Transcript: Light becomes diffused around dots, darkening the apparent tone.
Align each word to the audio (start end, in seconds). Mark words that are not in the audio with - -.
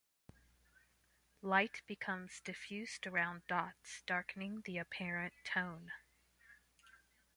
Light 1.43 1.83
becomes 1.85 2.41
diffused 2.41 3.05
around 3.05 3.45
dots, 3.45 4.01
darkening 4.07 4.61
the 4.61 4.79
apparent 4.79 5.35
tone. 5.43 5.91